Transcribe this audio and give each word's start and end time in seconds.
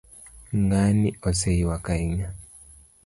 ng'ani 0.61 1.09
oseyuak 1.29 1.85
ahinya 1.93 2.27